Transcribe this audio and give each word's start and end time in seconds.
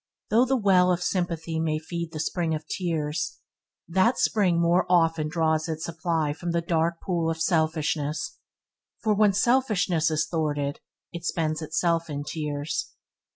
Though 0.31 0.45
the 0.45 0.57
well 0.57 0.91
of 0.91 1.03
sympathy 1.03 1.59
may 1.59 1.77
feed 1.77 2.11
the 2.11 2.19
spring 2.19 2.55
of 2.55 2.65
tears, 2.67 3.37
that 3.87 4.17
spring 4.17 4.59
more 4.59 4.87
often 4.89 5.29
draws 5.29 5.69
its 5.69 5.85
supply 5.85 6.33
from 6.33 6.53
the 6.53 6.59
dark 6.61 6.99
pool 7.01 7.29
of 7.29 7.39
selfishness, 7.39 8.39
for 9.03 9.13
when 9.13 9.33
selfishness 9.33 10.09
is 10.09 10.25
thwarted 10.25 10.79
it 11.13 11.23
spends 11.23 11.61
itself 11.61 12.09
in 12.09 12.23
tears. 12.23 12.93